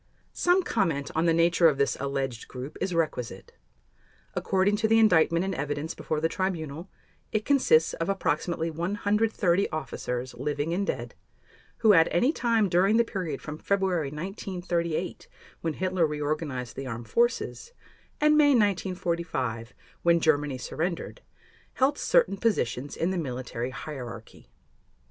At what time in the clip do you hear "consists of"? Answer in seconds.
7.45-8.09